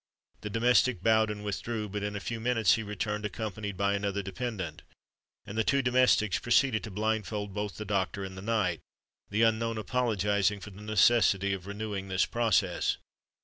[0.41, 4.23] The domestic bowed and withdrew: but in a few minutes he returned, accompanied by another
[4.23, 4.81] dependant;
[5.45, 8.81] and the two domestics proceeded to blindfold both the doctor and the knight,
[9.29, 12.97] the unknown apologising for the necessity of renewing this process.